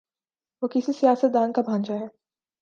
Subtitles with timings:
[0.61, 2.07] وہ کسی سیاست دان کا بھانجا ہے۔